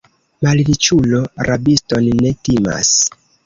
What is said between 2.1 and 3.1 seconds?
ne timas.